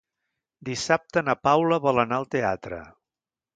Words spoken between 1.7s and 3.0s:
vol anar al teatre.